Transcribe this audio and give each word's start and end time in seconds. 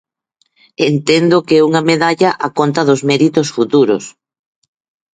Entendo 0.89 1.45
que 1.47 1.55
é 1.61 1.65
unha 1.69 1.83
medalla 1.91 2.29
a 2.47 2.49
conta 2.57 2.81
dos 2.89 3.01
méritos 3.09 3.47
futuros. 3.55 4.03